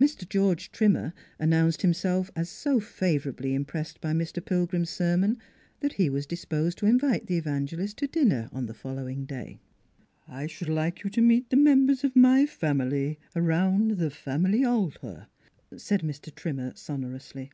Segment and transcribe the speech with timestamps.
[0.00, 0.24] Mr.
[0.28, 4.38] George Trimmer announced himself as so favorably impressed by Mr.
[4.40, 5.36] Pilgrim's sermon
[5.80, 9.58] that he was disposed to invite the evangelist to dinner on the following day."
[10.28, 15.26] I should like you to meet the members of my family around the family altar,"
[15.76, 16.32] said Mr.
[16.32, 17.50] Trimmer sonorously.